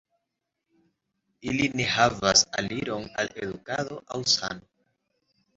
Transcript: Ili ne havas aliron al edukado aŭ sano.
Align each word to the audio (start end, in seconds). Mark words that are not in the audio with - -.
Ili 1.51 1.67
ne 1.81 1.85
havas 1.97 2.43
aliron 2.63 3.07
al 3.25 3.31
edukado 3.45 4.03
aŭ 4.17 4.21
sano. 4.37 4.69